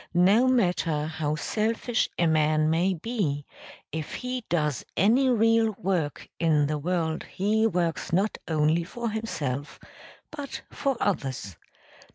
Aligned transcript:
No 0.15 0.47
matter 0.47 1.05
how 1.05 1.35
selfish 1.35 2.09
a 2.17 2.25
man 2.25 2.71
may 2.71 2.95
be, 2.95 3.45
if 3.91 4.15
he 4.15 4.43
does 4.49 4.83
any 4.97 5.29
real 5.29 5.75
work 5.77 6.27
in 6.39 6.65
the 6.65 6.79
world 6.79 7.21
he 7.25 7.67
works 7.67 8.11
not 8.11 8.39
only 8.47 8.83
for 8.83 9.11
himself 9.11 9.79
but 10.31 10.63
for 10.71 10.97
others. 10.99 11.55